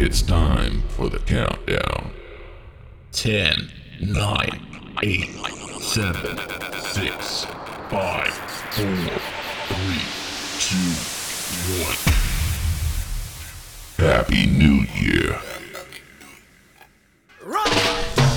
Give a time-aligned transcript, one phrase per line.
[0.00, 2.12] It's time for the countdown.
[3.10, 3.68] 10,
[4.00, 5.28] 9, 8,
[5.80, 6.38] 7,
[6.92, 7.46] 6,
[7.90, 8.24] 5, 4,
[8.70, 8.94] 3,
[10.70, 10.78] 2,
[13.98, 14.06] 1.
[14.06, 15.36] Happy New Year.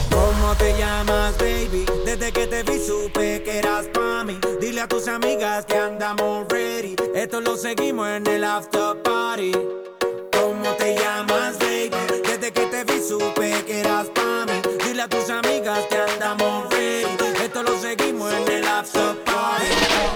[0.09, 1.85] ¿Cómo te llamas, baby?
[2.03, 4.39] Desde que te vi supe que eras pa' mí.
[4.59, 6.95] Dile a tus amigas que andamos ready.
[7.13, 9.51] Esto lo seguimos en el after party.
[10.77, 11.91] Te llamas, baby?
[12.23, 14.61] Desde que te vi supe que eras pa' mí.
[14.83, 17.43] Dile a tus amigas que andamos ready.
[17.43, 19.65] Esto lo seguimos en el after party.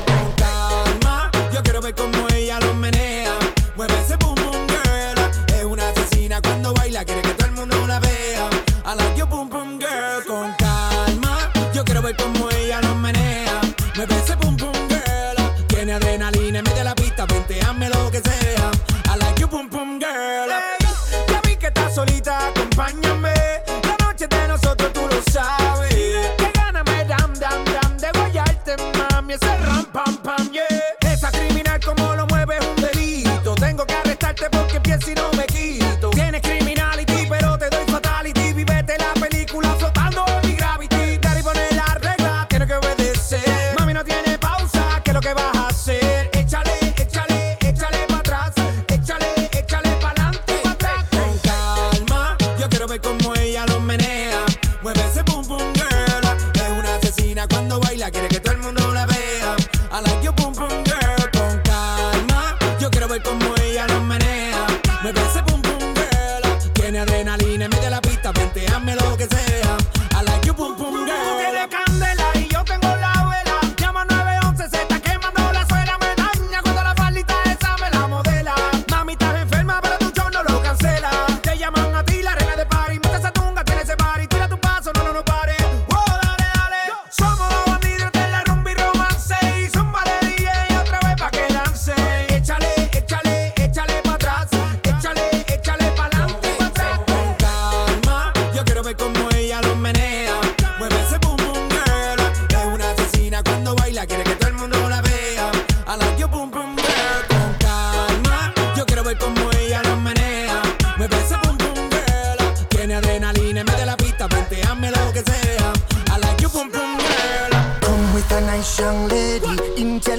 [0.07, 3.37] Con calma, yo quiero ver cómo ella lo menea.
[3.75, 5.55] Mueve ese boom boom girl.
[5.55, 8.49] Es una asesina cuando baila, quiere que todo el mundo la vea.
[8.85, 10.23] A la yo boom boom girl.
[10.25, 13.61] Con calma, yo quiero ver cómo ella lo menea.
[13.95, 15.67] Mueve ese boom boom girl.
[15.67, 18.44] Tiene adrenalina en medio de la pista, venteame lo que sea.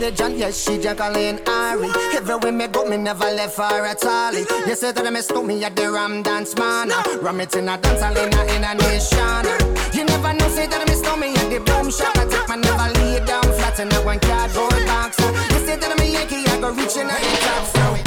[0.07, 1.89] religion, yes, she just calling Ari.
[2.15, 4.33] Everywhere me go, me never left for at all.
[4.35, 6.91] You say that me stole me at the Ram Dance Man.
[7.21, 9.45] Ram it in a dance hall in a, nation.
[9.93, 12.17] You never know, say that me stole me at the Boom Shop.
[12.17, 15.19] I take my never lay down flat in a one cardboard box.
[15.19, 18.06] You say that me Yankee, I go reaching out the top.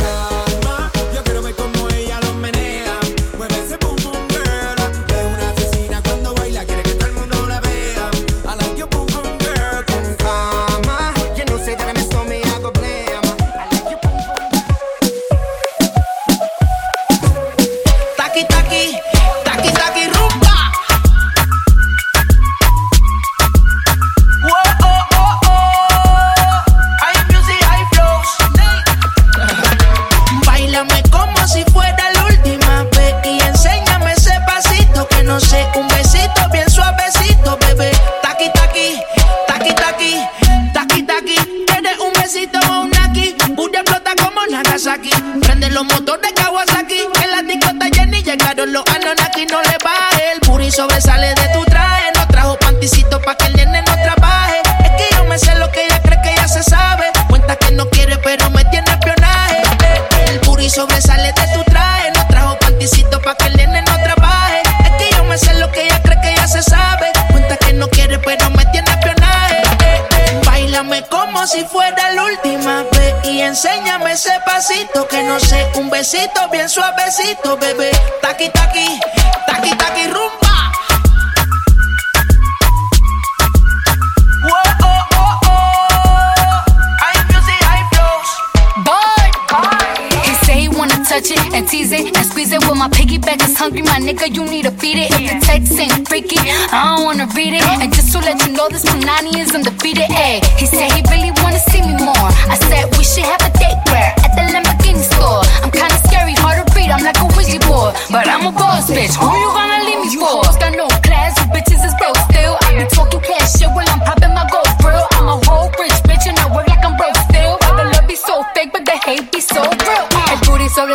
[76.03, 77.78] suavecito, bien suavecito, bebé.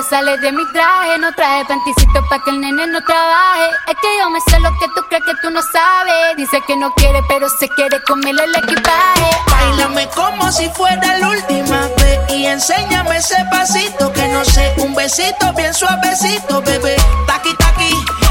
[0.08, 1.18] sale de mi traje.
[1.18, 3.70] No traje panticito pa' que el nene no trabaje.
[3.88, 6.36] Es que yo me sé lo que tú crees que tú no sabes.
[6.36, 9.30] Dice que no quiere, pero se quiere comerle el equipaje.
[9.50, 12.20] Bailame como si fuera la última vez.
[12.30, 14.74] Y enséñame ese pasito que no sé.
[14.78, 16.96] Un besito bien suavecito, bebé.
[17.26, 18.23] Taqui, taqui.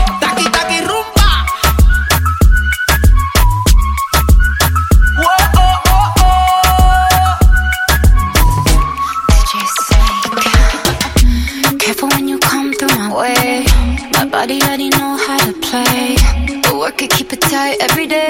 [17.63, 18.22] Tight every day.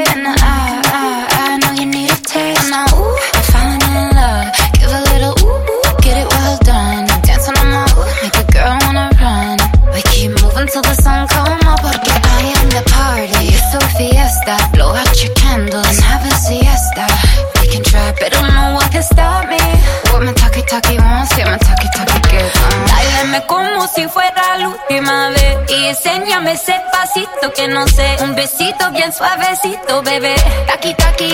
[25.94, 28.18] Enséñame ese pasito que no sé.
[28.22, 30.36] Un besito bien suavecito, bebé.
[30.66, 31.32] Taki, taki,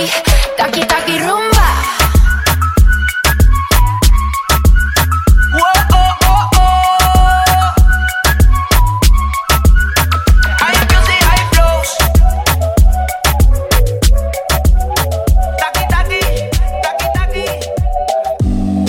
[0.58, 1.68] taki, taki, rumba.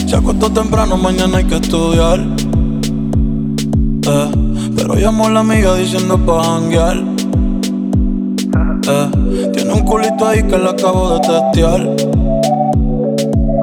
[0.08, 2.18] Se acostó temprano, mañana hay que estudiar.
[4.06, 4.49] Eh
[4.80, 6.96] pero llamó la amiga diciendo pa' janguear.
[8.88, 9.10] Eh,
[9.52, 11.80] tiene un culito ahí que le acabo de testear.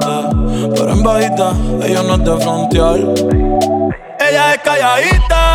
[0.06, 0.28] Eh,
[0.76, 1.54] pero en bajita,
[1.84, 2.98] ella no es de frontear.
[4.28, 5.54] Ella es calladita,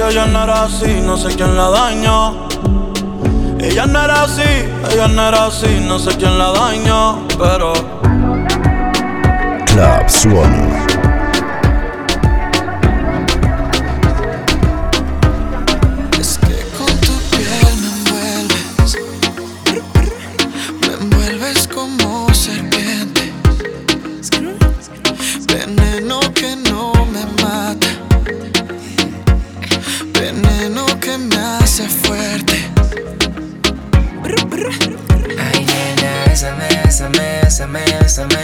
[0.00, 2.48] Ella no era así, no sé quién la dañó.
[3.58, 4.42] Ella no era así,
[4.90, 7.72] ella no era así, no sé quién la dañó, pero
[9.66, 10.91] Club Suono.
[38.12, 38.41] bésame.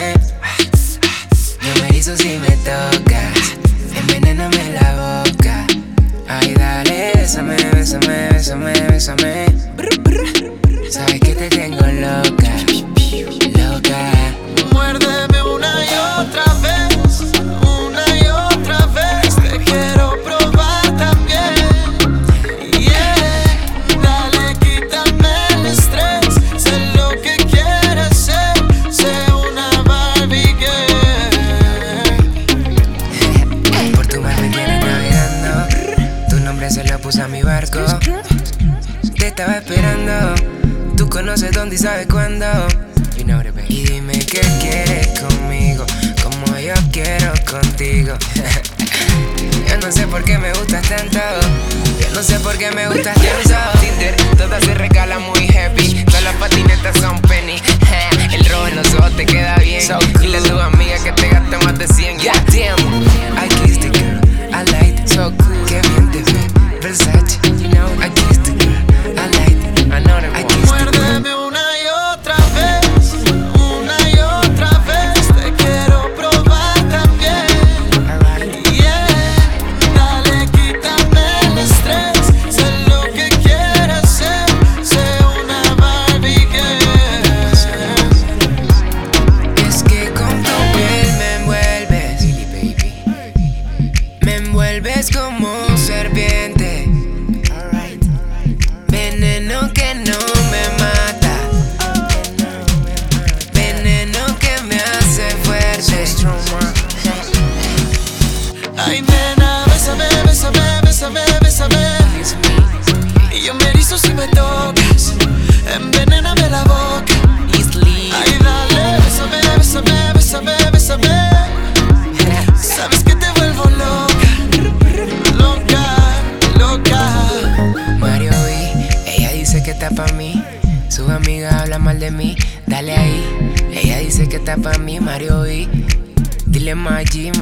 [135.49, 137.39] Dile Majima,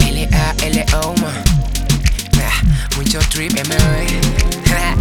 [0.00, 1.32] L-A-L-O, ma.
[2.42, 2.60] Ah,
[2.96, 3.72] mucho trip, MB.
[4.74, 4.96] Eh.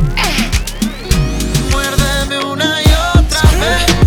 [1.72, 2.86] Muérdeme una y
[3.16, 4.07] otra vez.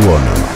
[0.00, 0.47] Suono.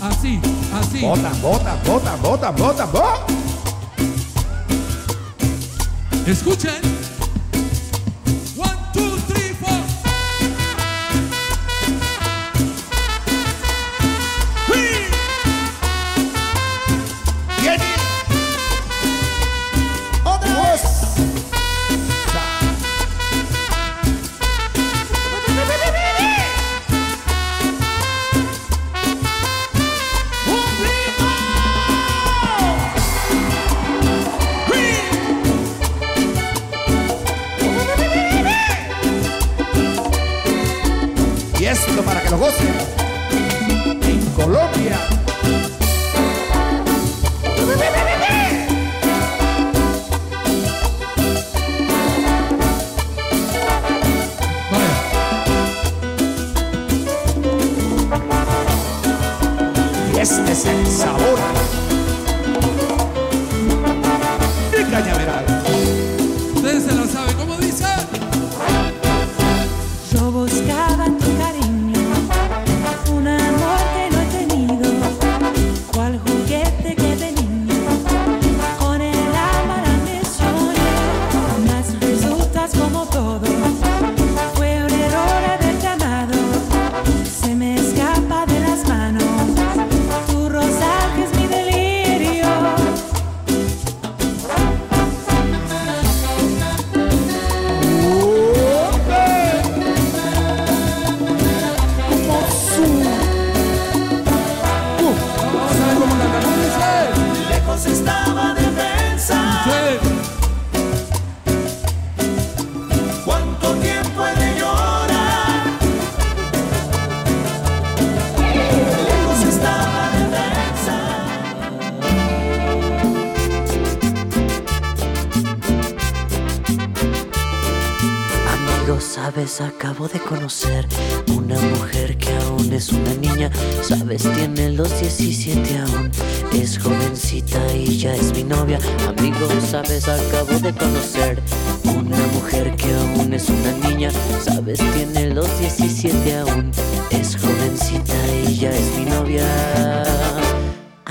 [0.00, 0.40] así,
[0.72, 1.00] así.
[1.00, 3.26] Bota, bota, bota, bota, bota, bota.
[6.26, 6.99] Escuchen.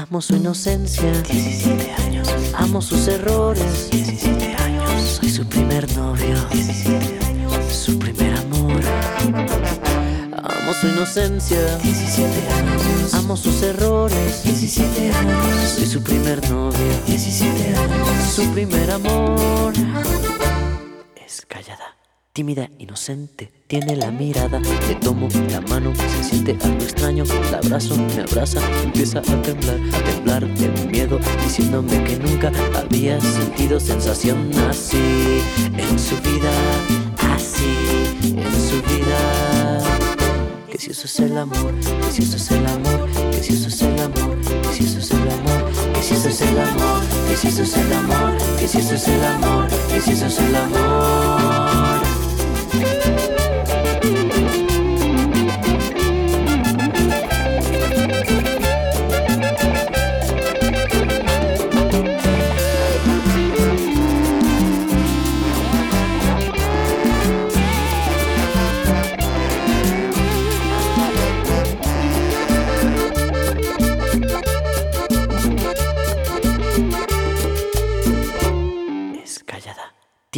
[0.10, 2.28] Amo su inocencia, 17 años.
[2.56, 5.04] Amo sus errores, 17 años.
[5.04, 7.54] Soy su primer novio, 17 años.
[7.72, 8.82] Su primer amor.
[10.34, 13.14] Amo su inocencia, 17 años.
[13.14, 15.46] Amo sus errores, 17 años.
[15.76, 18.10] Soy su primer novio, 17 años.
[18.34, 19.74] Su primer amor.
[21.24, 21.99] Es callada
[22.34, 27.96] tímida, inocente, tiene la mirada, le tomo la mano, se siente algo extraño, la abrazo,
[27.98, 34.52] me abraza, empieza a temblar, a temblar de miedo, diciéndome que nunca había sentido sensación
[34.70, 35.42] así
[35.78, 36.52] en su vida,
[37.36, 39.82] así en su vida.
[40.72, 43.68] Que si eso es el amor, que si eso es el amor, que si eso
[43.68, 47.02] es el amor, que si eso es el amor, que si eso es el amor,
[47.28, 50.26] que si eso es el amor, que si eso es el amor, que si eso
[50.28, 51.69] es el amor.
[52.72, 53.29] Es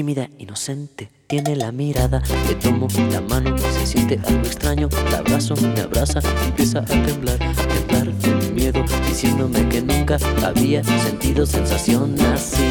[0.02, 5.54] tímida, inocente, tiene la mirada, le tomo la mano, se siente algo extraño, la abrazo,
[5.58, 12.20] me abraza, empieza a temblar, a temblar de miedo, diciéndome que nunca había sentido sensación
[12.34, 12.66] así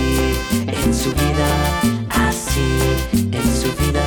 [0.67, 1.47] en su vida,
[2.09, 2.67] así
[3.15, 4.03] en su vida.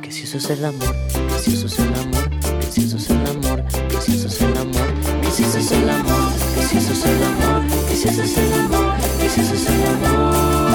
[0.00, 0.94] Que si eso es el amor,
[1.32, 4.28] que si eso es el amor, que si eso es el amor, que si eso
[4.28, 6.22] es el amor, que si eso es el amor,
[6.54, 9.54] que si eso es el amor, que si eso es el amor, que si eso
[9.54, 10.65] es el amor.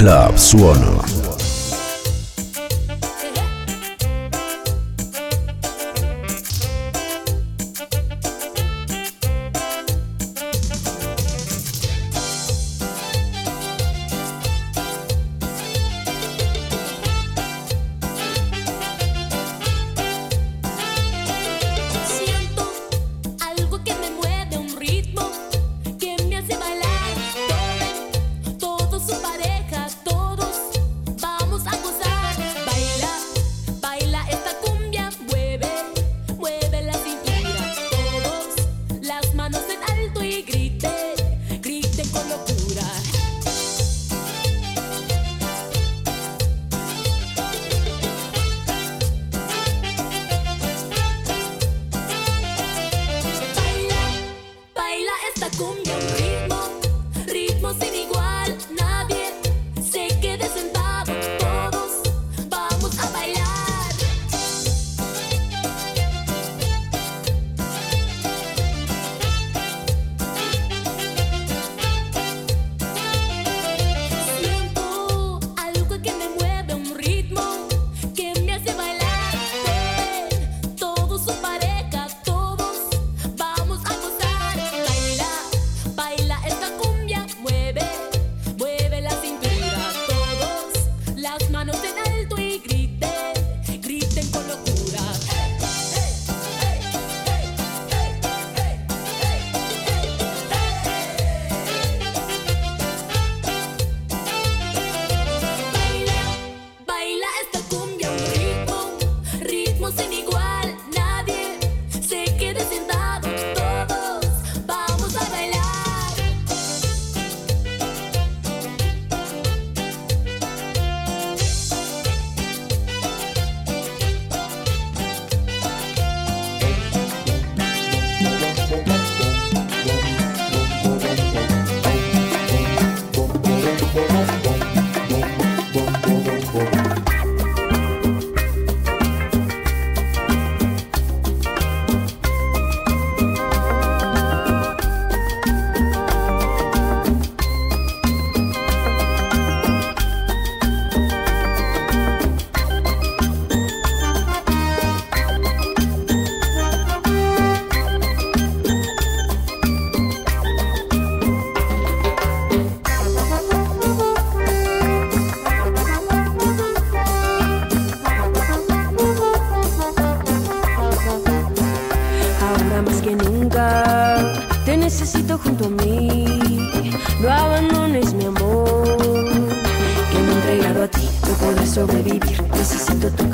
[0.00, 1.09] Club Suono.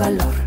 [0.06, 0.45] Calor.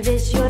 [0.00, 0.47] It's your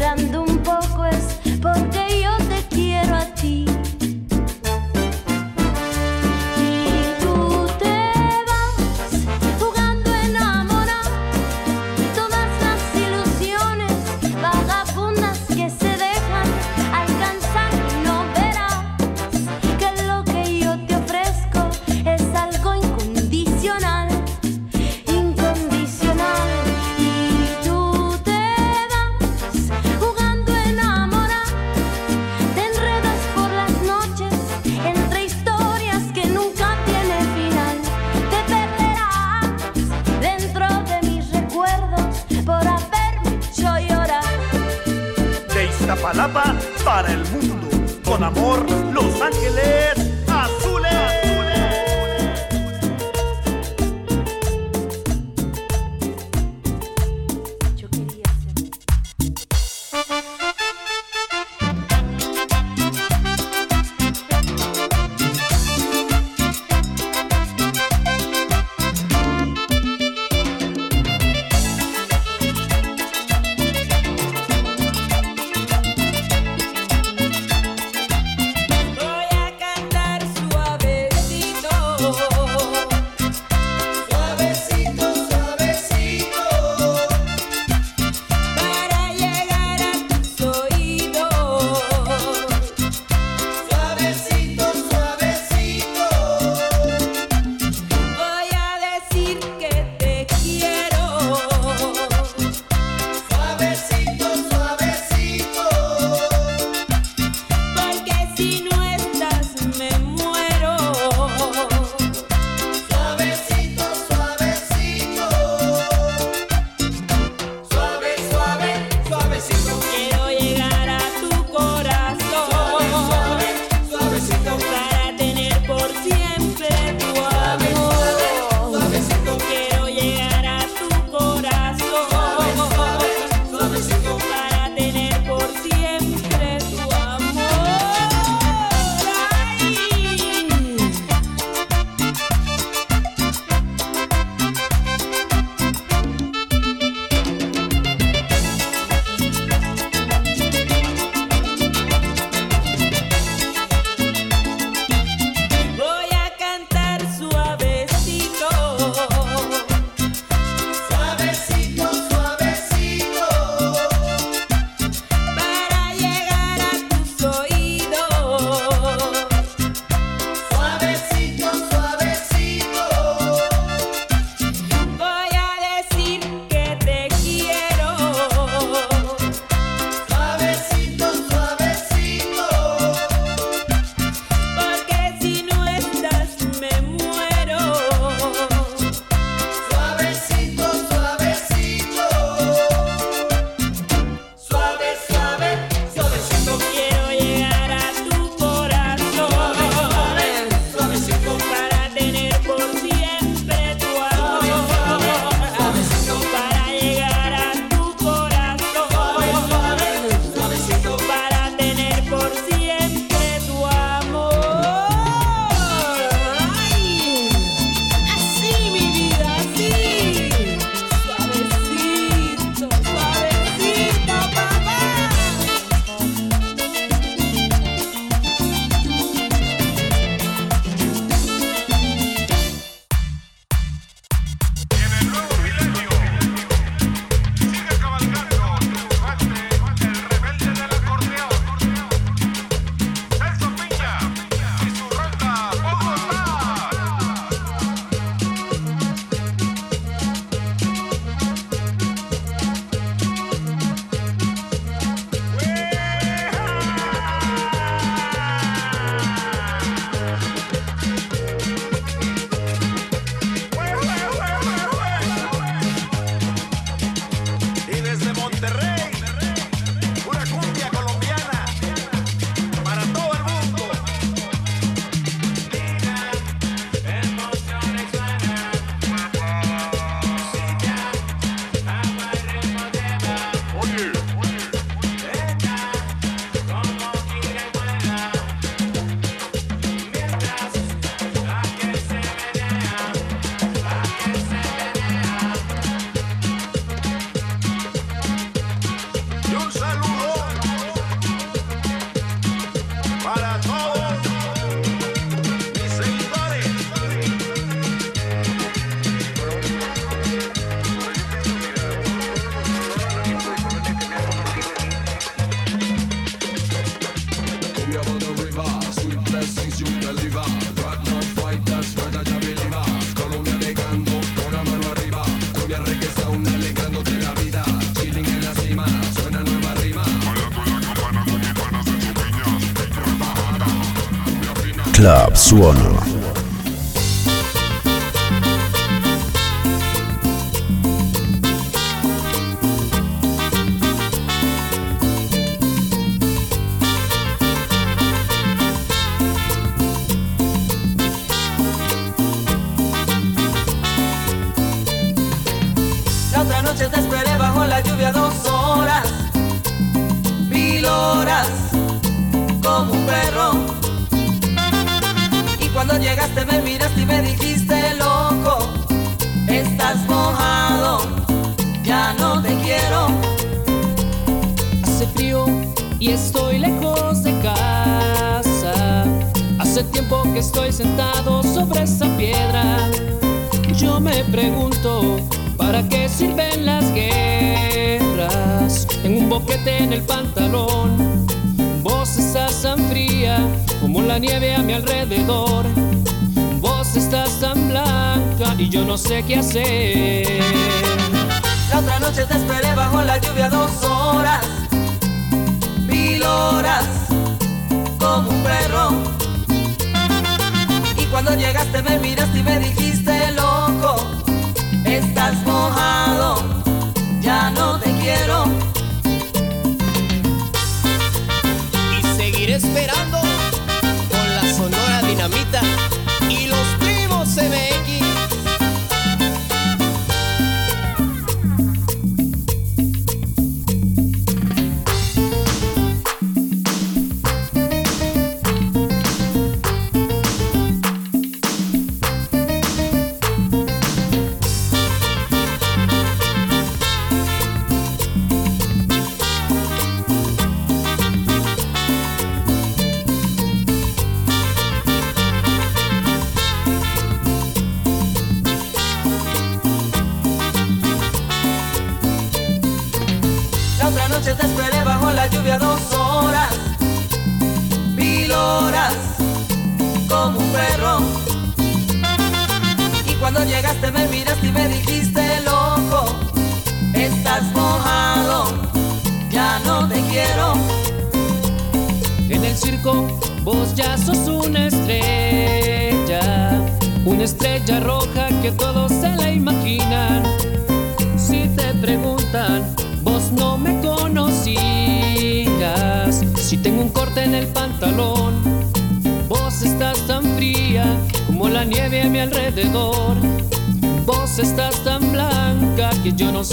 [335.28, 335.77] Suono.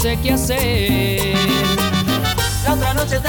[0.06, 1.34] Sé qué hacer.
[2.64, 3.28] La otra noche te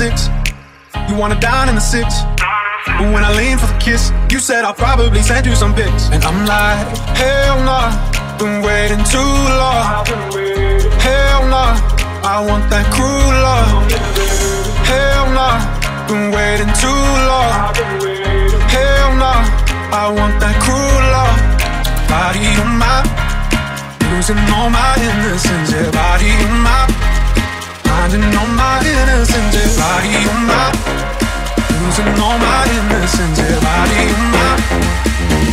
[0.00, 0.30] Six,
[1.10, 2.08] you wanna dine in the six.
[2.98, 6.08] But when I lean for the kiss, you said I'll probably send you some pics.
[6.08, 6.80] And I'm like,
[7.20, 7.92] hell nah,
[8.40, 9.84] been waiting too long.
[11.04, 11.76] Hell nah,
[12.24, 13.68] I want that cruel love.
[14.88, 15.60] Hell nah,
[16.08, 17.52] been waiting too long.
[18.72, 19.44] Hell nah,
[19.92, 21.38] I want that cruel love.
[22.08, 23.04] Body on my,
[24.08, 25.68] losing all my innocence.
[25.76, 26.88] Yeah, body on my,
[28.00, 29.54] finding all my innocence.
[29.54, 30.72] Yeah, body on my,
[31.80, 33.38] losing all my innocence.
[33.38, 34.48] Yeah, body on my,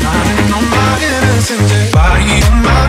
[0.03, 1.71] finding all my innocence.
[1.71, 2.87] Yeah, body on my,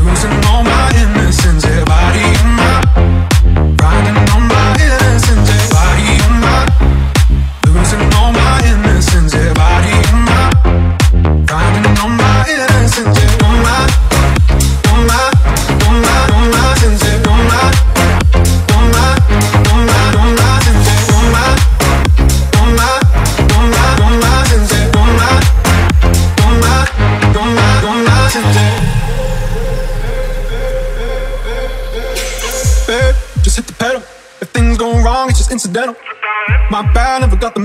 [0.00, 1.64] losing all my innocence.
[1.64, 2.55] Yeah, body on my,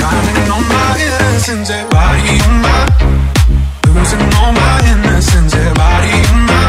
[0.00, 2.80] Climbing on my innocence, everybody on my.
[3.94, 6.62] Losing all my innocence, everybody on my.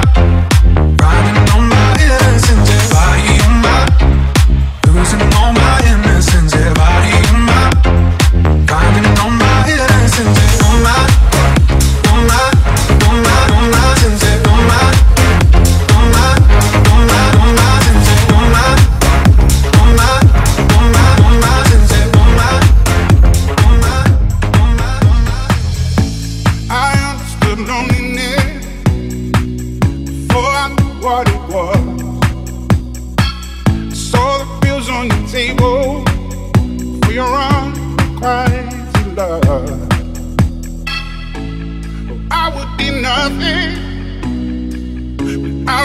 [1.00, 3.80] Climbing on my innocence, everybody on my.
[4.94, 5.41] Losing all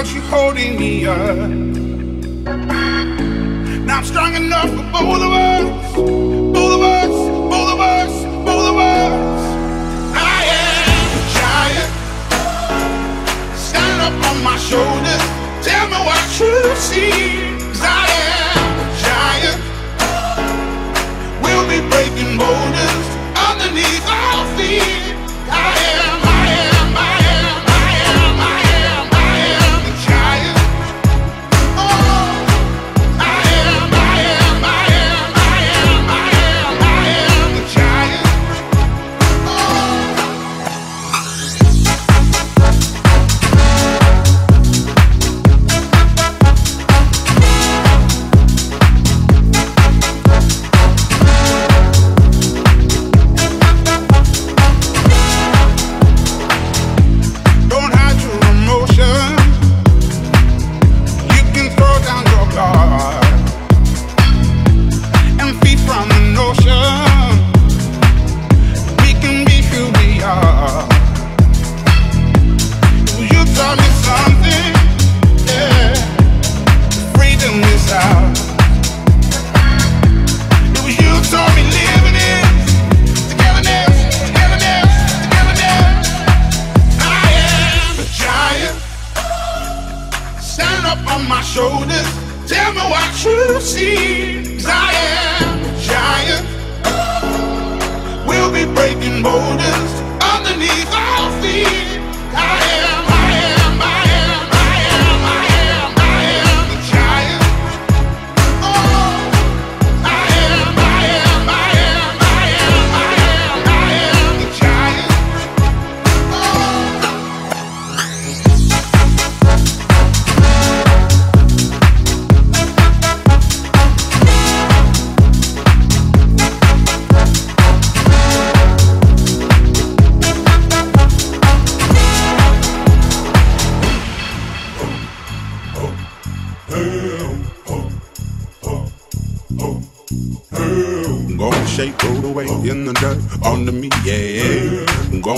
[0.07, 1.49] without you holding me up.
[3.87, 7.11] Now I'm strong enough for both of us, both of us,
[7.51, 9.43] both of us, both of us.
[10.15, 11.91] I am a giant.
[13.57, 15.23] Stand up on my shoulders.
[15.63, 17.13] Tell me what you see.
[17.59, 19.61] 'Cause I am a giant.
[21.43, 23.07] We'll be breaking boulders
[23.49, 24.07] underneath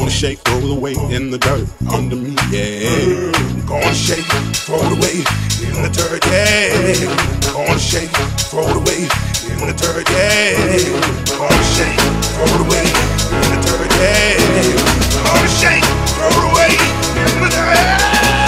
[0.09, 3.30] gonna shake, throw the weight in the dirt under me, yeah.
[3.68, 4.24] Gonna shake,
[4.64, 5.28] throw the weight
[5.61, 7.52] in the dirt, yeah.
[7.52, 8.09] Gonna shake,
[8.48, 9.12] throw the weight
[9.52, 10.56] in the dirt, yeah.
[11.36, 12.00] Gonna shake,
[12.32, 12.96] throw the weight
[13.36, 14.40] in the dirt, yeah.
[15.28, 15.84] Gonna shake,
[16.16, 16.80] throw the weight
[17.28, 18.47] in the dirt.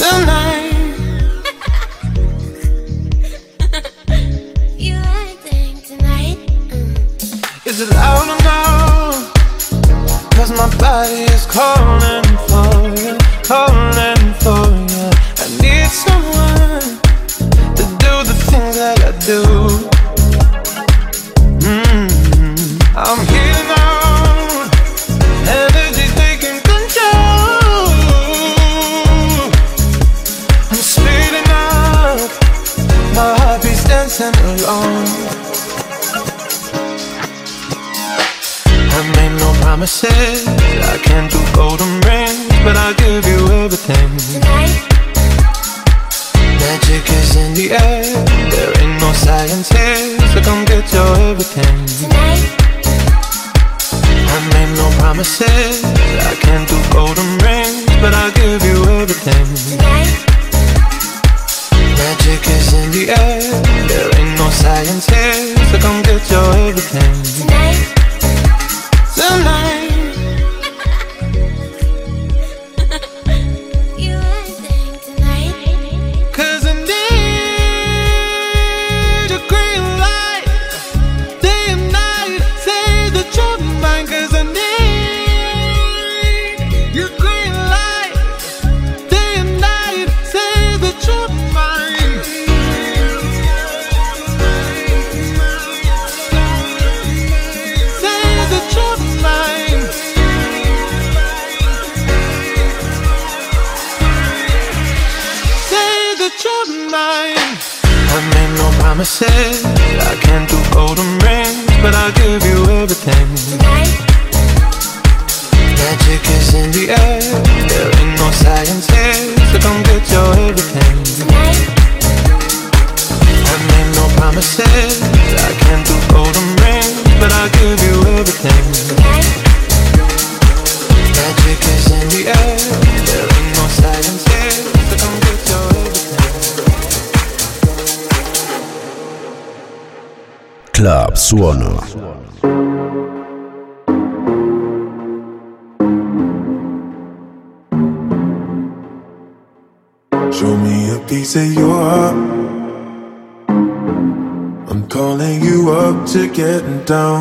[0.08, 0.72] Tonight.
[4.78, 6.38] You acting tonight?
[7.66, 9.30] Is it loud enough?
[10.32, 15.10] Cause my body is calling for you, calling for you.
[15.36, 16.39] I need someone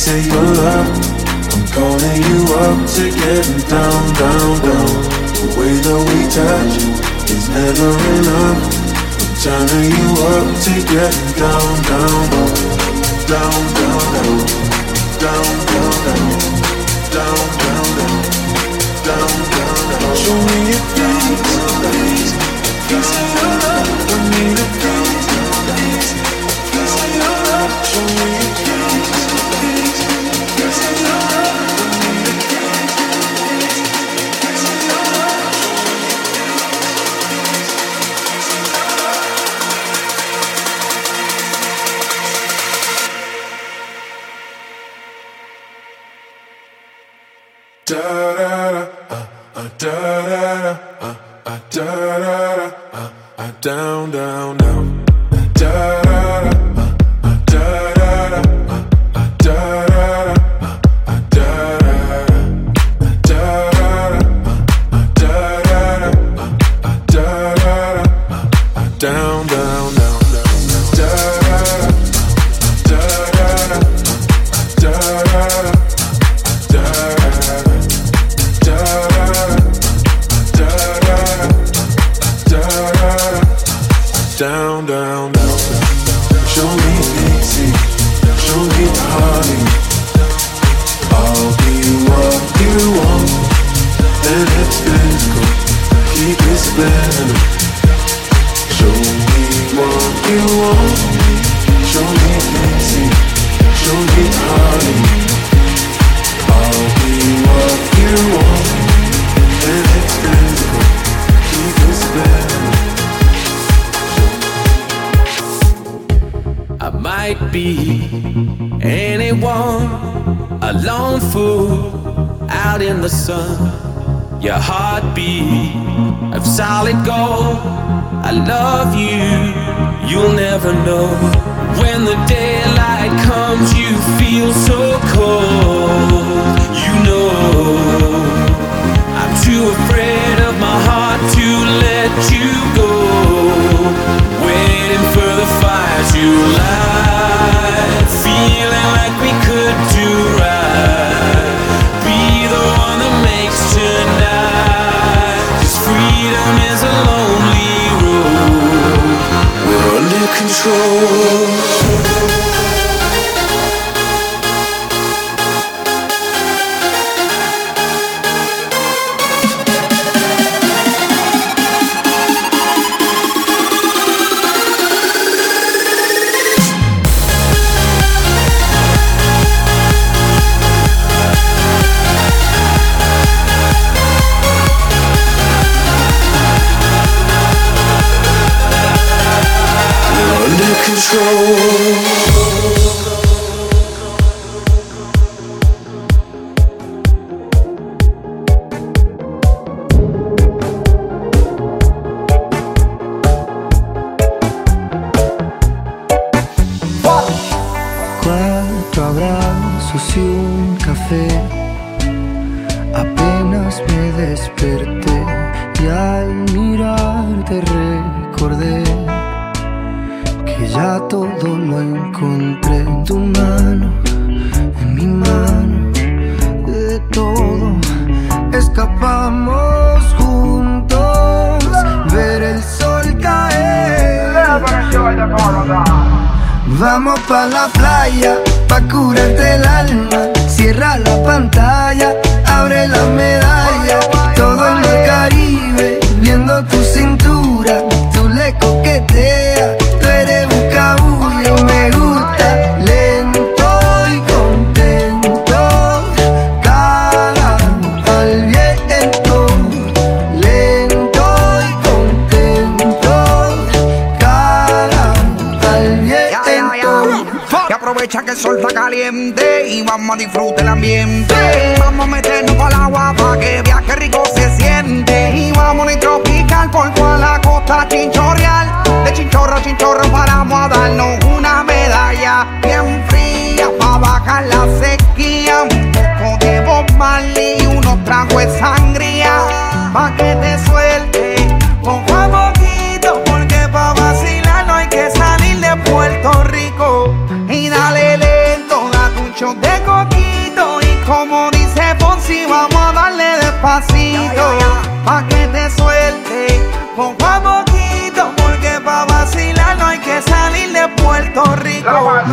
[0.00, 0.88] piece your love.
[1.52, 4.88] I'm calling you up to getting down, down, down.
[5.36, 6.74] The way that we touch
[7.28, 8.60] is never enough.
[9.20, 12.20] I'm turning you up to getting down, down,
[13.28, 14.40] down, down, down.
[15.20, 16.32] down, down, down,
[17.10, 17.88] down, down, down,
[19.04, 20.16] down, down, down.
[20.16, 22.32] Show me a piece, piece,
[22.88, 23.88] piece of your love.
[24.08, 24.99] I need a piece,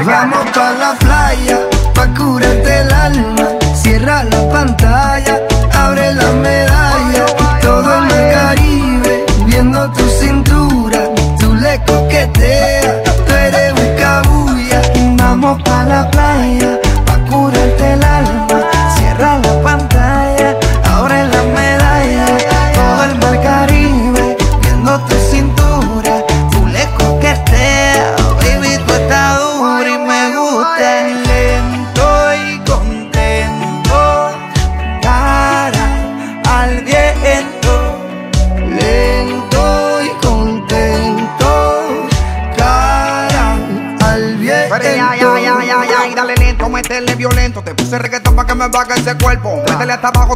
[0.05, 1.06] Vamos pa la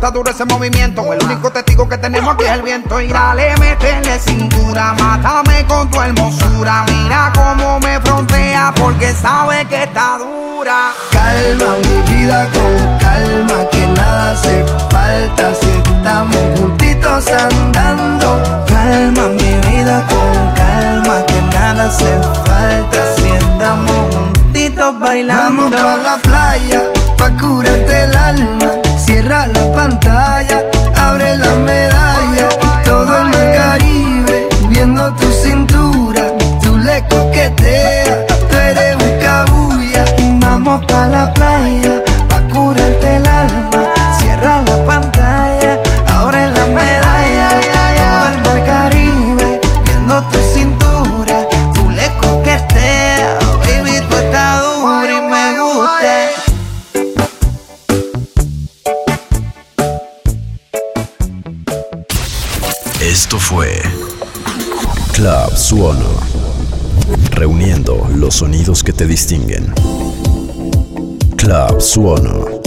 [0.02, 1.14] está duro ese movimiento.
[1.14, 3.00] El único testigo que tenemos aquí es el viento.
[3.00, 6.86] Y dale, métele cintura, mátame con tu hermosura.
[6.88, 10.92] Mira cómo me frontea porque sabe que está dura.
[11.12, 18.66] Calma mi vida con calma, que nada hace falta si estamos juntitos andando.
[18.66, 25.70] Calma mi vida con calma, que nada hace falta si estamos juntitos bailando.
[25.70, 26.31] Vamos
[68.84, 69.74] que te distinguen.
[71.38, 72.61] Club Suono.